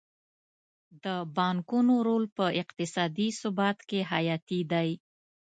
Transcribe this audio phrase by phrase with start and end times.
[1.03, 1.05] د
[1.35, 4.89] بانکونو رول په اقتصادي ثبات کې حیاتي دی.